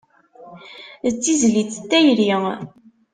[1.11, 2.31] D tizlit n tayri.